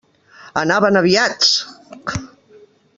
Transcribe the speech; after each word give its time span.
Anaven 0.61 0.97
aviats! 1.03 1.53